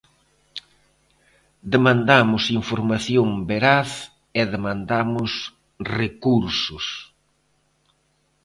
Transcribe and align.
Demandamos 1.73 2.43
información 2.59 3.27
veraz 3.49 3.89
e 4.39 4.41
demandamos 4.53 5.31
recursos. 5.97 6.85